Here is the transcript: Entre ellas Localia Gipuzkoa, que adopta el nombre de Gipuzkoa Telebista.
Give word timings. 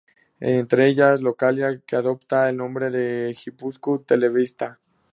Entre 0.59 0.87
ellas 0.87 1.21
Localia 1.21 1.67
Gipuzkoa, 1.69 1.85
que 1.87 1.95
adopta 1.95 2.49
el 2.49 2.57
nombre 2.57 2.89
de 2.89 3.35
Gipuzkoa 3.35 3.99
Telebista. 4.03 4.79